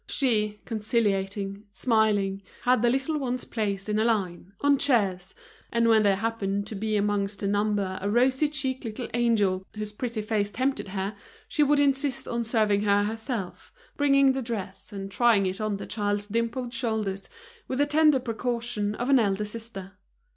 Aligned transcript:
She, 0.07 0.61
conciliating, 0.65 1.65
smiling, 1.71 2.41
had 2.63 2.81
the 2.81 2.89
little 2.89 3.19
ones 3.19 3.45
placed 3.45 3.87
in 3.87 3.99
a 3.99 4.03
line, 4.03 4.51
on 4.61 4.79
chairs; 4.79 5.35
and 5.71 5.87
when 5.87 6.01
there 6.01 6.15
happened 6.15 6.65
to 6.65 6.75
be 6.75 6.97
amongst 6.97 7.37
the 7.41 7.45
number 7.47 7.99
a 8.01 8.09
rosy 8.09 8.49
cheeked 8.49 8.83
little 8.83 9.07
angel, 9.13 9.63
whose 9.75 9.91
pretty 9.91 10.23
face 10.23 10.49
tempted 10.49 10.87
her, 10.87 11.15
she 11.47 11.61
would 11.61 11.79
insist 11.79 12.27
on 12.27 12.43
serving 12.43 12.81
her 12.81 13.03
herself, 13.03 13.71
bringing 13.95 14.31
the 14.31 14.41
dress 14.41 14.91
and 14.91 15.11
trying 15.11 15.45
it 15.45 15.61
on 15.61 15.77
the 15.77 15.85
child's 15.85 16.25
dimpled 16.25 16.73
shoulders, 16.73 17.29
with 17.67 17.77
the 17.77 17.85
tender 17.85 18.19
precaution 18.19 18.95
of 18.95 19.07
an 19.07 19.19
elder 19.19 19.45
sister. 19.45 19.99